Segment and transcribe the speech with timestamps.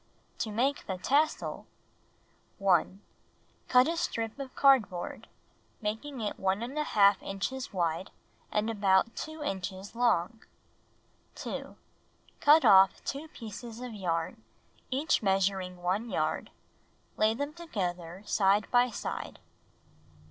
[0.39, 1.67] To Make the Tassel
[2.57, 3.01] 1.
[3.67, 5.27] Cut a strip of cardboard,
[5.79, 8.09] making it 1§ inches wide
[8.51, 10.41] and about 2 inches long.
[11.35, 11.75] 2.
[12.39, 14.41] Cut off 2 pieces of yarn,
[14.89, 16.49] each measuring 1 yard,
[17.15, 19.37] lay them together, side by side.